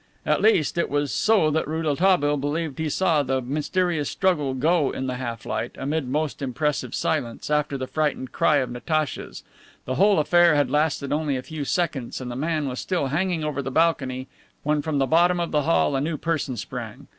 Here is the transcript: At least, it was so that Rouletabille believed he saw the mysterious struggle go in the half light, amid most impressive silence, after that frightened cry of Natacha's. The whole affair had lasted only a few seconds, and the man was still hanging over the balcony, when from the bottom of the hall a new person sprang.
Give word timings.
At 0.25 0.41
least, 0.41 0.79
it 0.79 0.89
was 0.89 1.11
so 1.11 1.51
that 1.51 1.67
Rouletabille 1.67 2.37
believed 2.37 2.79
he 2.79 2.89
saw 2.89 3.21
the 3.21 3.39
mysterious 3.39 4.09
struggle 4.09 4.55
go 4.55 4.89
in 4.89 5.05
the 5.05 5.17
half 5.17 5.45
light, 5.45 5.73
amid 5.77 6.07
most 6.07 6.41
impressive 6.41 6.95
silence, 6.95 7.51
after 7.51 7.77
that 7.77 7.89
frightened 7.91 8.31
cry 8.31 8.55
of 8.57 8.71
Natacha's. 8.71 9.43
The 9.85 9.93
whole 10.01 10.17
affair 10.17 10.55
had 10.55 10.71
lasted 10.71 11.13
only 11.13 11.37
a 11.37 11.43
few 11.43 11.63
seconds, 11.65 12.19
and 12.19 12.31
the 12.31 12.35
man 12.35 12.67
was 12.67 12.79
still 12.79 13.09
hanging 13.09 13.43
over 13.43 13.61
the 13.61 13.69
balcony, 13.69 14.27
when 14.63 14.81
from 14.81 14.97
the 14.97 15.05
bottom 15.05 15.39
of 15.39 15.51
the 15.51 15.61
hall 15.61 15.95
a 15.95 16.01
new 16.01 16.17
person 16.17 16.57
sprang. 16.57 17.05